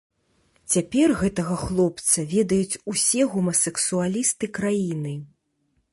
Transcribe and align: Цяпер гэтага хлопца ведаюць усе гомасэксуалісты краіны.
Цяпер 0.75 1.13
гэтага 1.19 1.57
хлопца 1.65 2.25
ведаюць 2.33 2.79
усе 2.95 3.21
гомасэксуалісты 3.35 4.45
краіны. 4.61 5.13